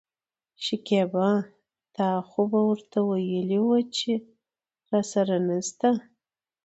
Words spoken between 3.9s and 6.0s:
چې راسره نشته.